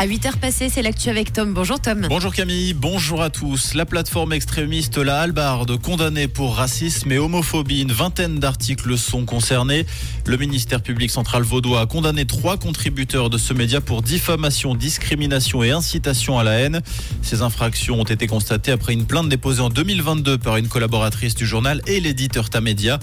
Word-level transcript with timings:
À 0.00 0.08
8h 0.08 0.38
passées, 0.38 0.68
c'est 0.68 0.82
l'actu 0.82 1.08
avec 1.08 1.32
Tom. 1.32 1.54
Bonjour 1.54 1.80
Tom. 1.80 2.06
Bonjour 2.08 2.34
Camille, 2.34 2.74
bonjour 2.74 3.22
à 3.22 3.30
tous. 3.30 3.74
La 3.74 3.86
plateforme 3.86 4.32
extrémiste 4.32 4.98
La 4.98 5.20
Halbarde, 5.20 5.80
condamnée 5.80 6.26
pour 6.26 6.56
racisme 6.56 7.12
et 7.12 7.18
homophobie, 7.18 7.82
une 7.82 7.92
vingtaine 7.92 8.40
d'articles 8.40 8.98
sont 8.98 9.24
concernés. 9.24 9.86
Le 10.26 10.36
ministère 10.36 10.82
public 10.82 11.12
central 11.12 11.44
vaudois 11.44 11.82
a 11.82 11.86
condamné 11.86 12.26
trois 12.26 12.56
contributeurs 12.56 13.30
de 13.30 13.38
ce 13.38 13.54
média 13.54 13.80
pour 13.80 14.02
diffamation, 14.02 14.74
discrimination 14.74 15.62
et 15.62 15.70
incitation 15.70 16.40
à 16.40 16.42
la 16.42 16.54
haine. 16.54 16.80
Ces 17.22 17.42
infractions 17.42 18.00
ont 18.00 18.04
été 18.04 18.26
constatées 18.26 18.72
après 18.72 18.94
une 18.94 19.06
plainte 19.06 19.28
déposée 19.28 19.62
en 19.62 19.70
2022 19.70 20.38
par 20.38 20.56
une 20.56 20.66
collaboratrice 20.66 21.36
du 21.36 21.46
journal 21.46 21.80
et 21.86 22.00
l'éditeur 22.00 22.50
Tamedia. 22.50 22.98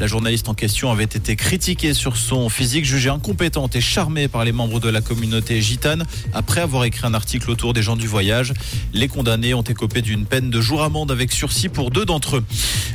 La 0.00 0.08
journaliste 0.08 0.48
en 0.48 0.54
question 0.54 0.90
avait 0.90 1.04
été 1.04 1.36
critiquée 1.36 1.94
sur 1.94 2.16
son 2.16 2.48
physique, 2.48 2.84
jugée 2.84 3.10
incompétente 3.10 3.76
et 3.76 3.80
charmée 3.80 4.26
par 4.26 4.44
les 4.44 4.50
membres 4.50 4.80
de 4.80 4.88
la 4.88 5.00
communauté 5.00 5.62
gitane 5.62 6.04
après 6.34 6.60
avoir 6.60 6.84
écrit 6.84 7.06
un 7.06 7.14
article 7.14 7.50
autour 7.50 7.72
des 7.72 7.82
gens 7.82 7.96
du 7.96 8.06
voyage. 8.06 8.52
Les 8.92 9.08
condamnés 9.08 9.54
ont 9.54 9.62
écopé 9.62 10.02
d'une 10.02 10.26
peine 10.26 10.50
de 10.50 10.60
jour 10.60 10.82
amende 10.82 11.10
avec 11.10 11.32
sursis 11.32 11.68
pour 11.68 11.90
deux 11.90 12.04
d'entre 12.04 12.36
eux. 12.36 12.44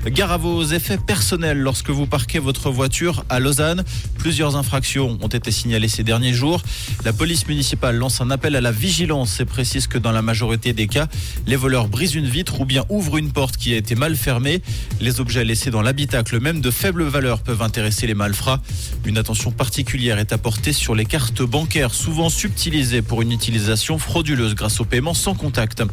Gare 0.08 0.32
à 0.32 0.38
vos 0.38 0.64
effets 0.64 0.98
personnels 0.98 1.60
lorsque 1.60 1.90
vous 1.90 2.06
parquez 2.06 2.40
votre 2.40 2.70
voiture 2.70 3.26
à 3.30 3.40
Lausanne. 3.40 3.84
Plusieurs 4.18 4.56
infractions 4.56 5.18
ont 5.22 5.28
été 5.28 5.52
signalées 5.52 5.88
ces 5.88 6.04
derniers 6.04 6.34
jours. 6.34 6.62
La 7.04 7.14
police 7.14 7.48
municipale 7.48 7.98
lance 7.98 8.22
un 8.22 8.32
appel 8.32 8.56
à 8.56 8.62
la 8.62 8.72
vigilance 8.72 9.40
et 9.40 9.46
précise 9.46 9.88
que 9.88 9.98
dans 9.98 10.12
la 10.12 10.22
majorité 10.22 10.74
des 10.74 10.88
cas, 10.88 11.08
les 11.48 11.56
voleurs 11.56 11.88
brisent 11.88 12.16
une 12.16 12.28
vitre 12.28 12.62
ou 12.62 12.66
bien 12.66 12.86
ouvrent 12.90 13.18
une 13.18 13.32
porte 13.32 13.58
qui 13.58 13.74
a 13.74 13.78
été 13.78 13.96
mal 13.96 14.16
fermée. 14.16 14.62
Les 15.02 15.20
objets 15.20 15.44
laissés 15.44 15.72
dans 15.72 15.82
l'habitacle, 15.82 16.40
même 16.40 16.62
de 16.62 16.72
faible 16.72 17.04
valeur, 17.04 17.40
peuvent 17.40 17.62
intéresser 17.62 18.08
les 18.08 18.14
malfrats. 18.14 18.62
Une 19.06 19.18
attention 19.18 19.52
particulière 19.52 20.20
est 20.20 20.34
apportée 20.34 20.74
sur 20.74 20.96
les 20.96 21.06
cartes 21.06 21.42
bancaires, 21.42 21.94
souvent 21.94 22.30
subtilisées 22.30 23.02
pour 23.02 23.22
une 23.22 23.29
utilisation 23.32 23.98
frauduleuse 23.98 24.56
grâce 24.56 24.80
au 24.80 24.86
paiement 24.86 25.14
sans 25.14 25.36
contact. 25.36 25.84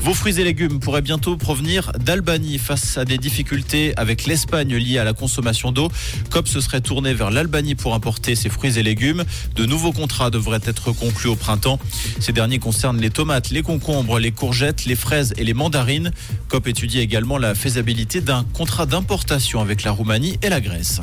Vos 0.00 0.14
fruits 0.14 0.40
et 0.40 0.44
légumes 0.44 0.80
pourraient 0.80 1.02
bientôt 1.02 1.36
provenir 1.36 1.92
d'Albanie 1.98 2.58
face 2.58 2.96
à 2.96 3.04
des 3.04 3.18
difficultés 3.18 3.92
avec 3.96 4.24
l'Espagne 4.26 4.74
liées 4.76 4.98
à 4.98 5.04
la 5.04 5.12
consommation 5.12 5.72
d'eau. 5.72 5.90
COP 6.30 6.48
se 6.48 6.60
serait 6.60 6.80
tourné 6.80 7.12
vers 7.12 7.30
l'Albanie 7.30 7.74
pour 7.74 7.94
importer 7.94 8.34
ses 8.34 8.48
fruits 8.48 8.78
et 8.78 8.82
légumes. 8.82 9.24
De 9.56 9.66
nouveaux 9.66 9.92
contrats 9.92 10.30
devraient 10.30 10.60
être 10.64 10.92
conclus 10.92 11.28
au 11.28 11.36
printemps. 11.36 11.78
Ces 12.18 12.32
derniers 12.32 12.58
concernent 12.58 13.00
les 13.00 13.10
tomates, 13.10 13.50
les 13.50 13.62
concombres, 13.62 14.18
les 14.18 14.32
courgettes, 14.32 14.84
les 14.86 14.96
fraises 14.96 15.34
et 15.36 15.44
les 15.44 15.54
mandarines. 15.54 16.12
COP 16.48 16.68
étudie 16.68 17.00
également 17.00 17.38
la 17.38 17.54
faisabilité 17.54 18.20
d'un 18.20 18.44
contrat 18.54 18.86
d'importation 18.86 19.60
avec 19.60 19.82
la 19.82 19.90
Roumanie 19.90 20.38
et 20.42 20.48
la 20.48 20.60
Grèce. 20.60 21.00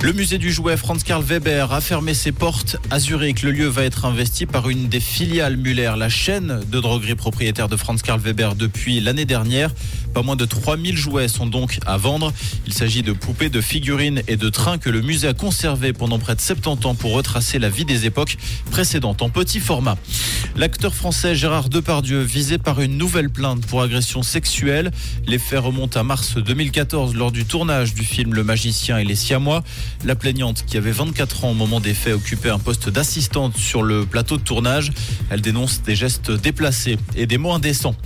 Le 0.00 0.12
musée 0.12 0.38
du 0.38 0.52
jouet 0.52 0.76
Franz 0.76 1.02
Karl 1.04 1.24
Weber 1.24 1.72
a 1.72 1.80
fermé 1.80 2.14
ses 2.14 2.30
portes 2.30 2.76
à 2.88 3.00
Zurich. 3.00 3.42
Le 3.42 3.50
lieu 3.50 3.66
va 3.66 3.82
être 3.82 4.04
investi 4.04 4.46
par 4.46 4.68
une 4.68 4.88
des 4.88 5.00
filiales 5.00 5.56
Muller, 5.56 5.94
la 5.98 6.08
chaîne 6.08 6.60
de 6.70 6.80
droguerie 6.80 7.16
propriétaire 7.16 7.68
de 7.68 7.76
Franz 7.76 8.00
Karl 8.04 8.20
Weber 8.20 8.54
depuis 8.54 9.00
l'année 9.00 9.24
dernière. 9.24 9.74
Pas 10.14 10.22
moins 10.22 10.36
de 10.36 10.44
3000 10.44 10.96
jouets 10.96 11.26
sont 11.26 11.46
donc 11.46 11.80
à 11.84 11.96
vendre. 11.96 12.32
Il 12.66 12.72
s'agit 12.72 13.02
de 13.02 13.12
poupées, 13.12 13.48
de 13.48 13.60
figurines 13.60 14.22
et 14.28 14.36
de 14.36 14.48
trains 14.48 14.78
que 14.78 14.88
le 14.88 15.02
musée 15.02 15.26
a 15.26 15.34
conservés 15.34 15.92
pendant 15.92 16.20
près 16.20 16.36
de 16.36 16.40
70 16.40 16.86
ans 16.86 16.94
pour 16.94 17.12
retracer 17.12 17.58
la 17.58 17.68
vie 17.68 17.84
des 17.84 18.06
époques 18.06 18.36
précédentes 18.70 19.20
en 19.20 19.30
petit 19.30 19.58
format. 19.58 19.96
L'acteur 20.56 20.94
français 20.94 21.34
Gérard 21.34 21.68
Depardieu 21.68 22.20
visé 22.20 22.58
par 22.58 22.80
une 22.80 22.96
nouvelle 22.96 23.30
plainte 23.30 23.66
pour 23.66 23.82
agression 23.82 24.22
sexuelle. 24.22 24.92
Les 25.26 25.38
faits 25.38 25.60
remontent 25.60 25.98
à 25.98 26.02
mars 26.04 26.36
2014 26.36 27.14
lors 27.14 27.32
du 27.32 27.44
tournage 27.44 27.94
du 27.94 28.04
film 28.04 28.34
Le 28.34 28.44
Magicien 28.44 28.98
et 28.98 29.04
les 29.04 29.16
Siamois. 29.16 29.62
La 30.04 30.14
plaignante, 30.14 30.64
qui 30.66 30.76
avait 30.76 30.92
24 30.92 31.44
ans 31.44 31.50
au 31.50 31.54
moment 31.54 31.80
des 31.80 31.94
faits, 31.94 32.14
occupait 32.14 32.50
un 32.50 32.58
poste 32.58 32.88
d'assistante 32.88 33.56
sur 33.56 33.82
le 33.82 34.06
plateau 34.06 34.36
de 34.36 34.42
tournage. 34.42 34.92
Elle 35.30 35.40
dénonce 35.40 35.82
des 35.82 35.96
gestes 35.96 36.30
déplacés 36.30 36.98
et 37.16 37.26
des 37.26 37.38
mots 37.38 37.52
indécents. 37.52 37.96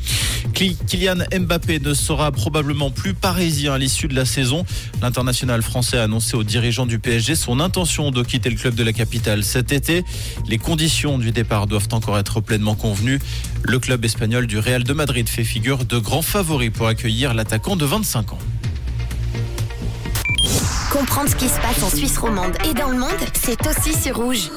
Kylian 0.52 1.24
Mbappé 1.39 1.80
ne 1.80 1.95
sera 1.95 2.30
probablement 2.33 2.90
plus 2.90 3.14
parisien 3.14 3.74
à 3.74 3.79
l'issue 3.79 4.08
de 4.08 4.14
la 4.14 4.24
saison. 4.24 4.64
L'international 5.01 5.62
français 5.62 5.98
a 5.98 6.05
annoncé 6.05 6.36
aux 6.36 6.45
dirigeants 6.45 6.86
du 6.86 6.98
PSG 6.98 7.34
son 7.34 7.61
intention 7.61 8.11
de 8.11 8.23
quitter 8.23 8.51
le 8.51 8.57
club 8.57 8.74
de 8.74 8.84
la 8.84 8.92
capitale 8.92 9.45
cet 9.45 9.73
été. 9.73 10.05
Les 10.48 10.58
conditions 10.58 11.18
du 11.18 11.30
départ 11.33 11.67
doivent 11.67 11.89
encore 11.92 12.18
être 12.18 12.40
pleinement 12.40 12.74
convenues. 12.74 13.20
Le 13.62 13.78
club 13.78 14.05
espagnol 14.05 14.46
du 14.46 14.58
Real 14.58 14.84
de 14.84 14.92
Madrid 14.92 15.28
fait 15.28 15.45
figure 15.45 15.84
de 15.84 15.98
grand 15.98 16.23
favori 16.23 16.70
pour 16.70 16.86
accueillir 16.86 17.34
l'attaquant 17.34 17.77
de 17.77 17.84
25 17.84 18.33
ans. 18.33 18.39
Comprendre 20.92 21.30
ce 21.30 21.36
qui 21.36 21.48
se 21.48 21.58
passe 21.58 21.83
en 21.83 21.89
Suisse 21.89 22.19
romande 22.19 22.55
et 22.69 22.75
dans 22.75 22.91
le 22.91 22.98
monde, 22.98 23.08
c'est 23.33 23.67
aussi 23.67 23.98
sur 23.98 24.14
Rouge. 24.14 24.51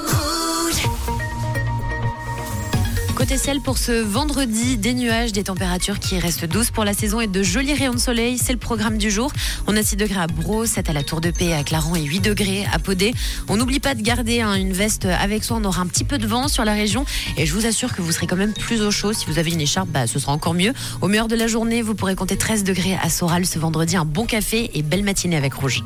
Côté 3.16 3.38
ciel 3.38 3.62
pour 3.62 3.78
ce 3.78 3.94
vendredi, 3.94 4.76
des 4.76 4.94
nuages, 4.94 5.32
des 5.32 5.46
températures 5.46 6.00
qui 6.00 6.20
restent 6.20 6.44
douces 6.44 6.72
pour 6.72 6.84
la 6.84 6.94
saison 6.94 7.22
et 7.22 7.28
de 7.28 7.42
jolis 7.42 7.74
rayons 7.74 7.94
de 7.94 8.00
soleil. 8.00 8.38
C'est 8.38 8.52
le 8.52 8.60
programme 8.60 8.98
du 8.98 9.10
jour. 9.10 9.32
On 9.66 9.78
a 9.78 9.82
6 9.82 9.96
degrés 9.96 10.20
à 10.20 10.28
Bro, 10.28 10.66
7 10.66 10.90
à 10.90 10.94
la 10.94 11.04
Tour 11.04 11.22
de 11.22 11.32
Paix, 11.32 11.54
à 11.54 11.64
Clarence 11.64 11.98
et 11.98 12.04
8 12.04 12.20
degrés 12.20 12.66
à 12.74 12.80
Podé. 12.80 13.14
On 13.48 13.56
n'oublie 13.56 13.80
pas 13.80 13.96
de 13.96 14.02
garder 14.02 14.42
hein, 14.42 14.56
une 14.56 14.74
veste 14.74 15.06
avec 15.06 15.46
soi. 15.46 15.58
On 15.62 15.64
aura 15.64 15.82
un 15.82 15.88
petit 15.88 16.04
peu 16.04 16.18
de 16.18 16.28
vent 16.28 16.50
sur 16.50 16.66
la 16.66 16.74
région 16.74 17.06
et 17.38 17.46
je 17.46 17.54
vous 17.54 17.66
assure 17.66 17.96
que 17.96 18.02
vous 18.02 18.12
serez 18.12 18.28
quand 18.28 18.36
même 18.36 18.54
plus 18.54 18.82
au 18.82 18.92
chaud. 18.92 19.14
Si 19.14 19.26
vous 19.28 19.40
avez 19.40 19.52
une 19.52 19.62
écharpe, 19.62 19.88
bah, 19.88 20.06
ce 20.06 20.20
sera 20.20 20.34
encore 20.34 20.54
mieux. 20.54 20.74
Au 21.02 21.08
meilleur 21.08 21.30
de 21.30 21.38
la 21.38 21.48
journée, 21.48 21.82
vous 21.82 21.96
pourrez 21.96 22.16
compter 22.16 22.36
13 22.36 22.66
degrés 22.66 22.98
à 23.02 23.10
Soral 23.10 23.46
ce 23.46 23.58
vendredi. 23.58 23.96
Un 23.96 24.04
bon 24.04 24.26
café 24.26 24.72
et 24.74 24.82
belle 24.84 25.06
matinée 25.06 25.38
avec 25.38 25.54
Rouge. 25.54 25.86